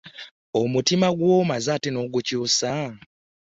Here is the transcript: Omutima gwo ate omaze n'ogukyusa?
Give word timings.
Omutima 0.61 1.07
gwo 1.17 1.27
ate 1.35 1.39
omaze 1.43 1.89
n'ogukyusa? 1.91 2.71